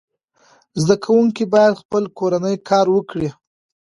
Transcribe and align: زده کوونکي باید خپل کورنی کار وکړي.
زده 0.81 0.95
کوونکي 1.03 1.43
باید 1.53 1.79
خپل 1.81 2.03
کورنی 2.17 2.55
کار 2.69 2.87
وکړي. 2.95 3.29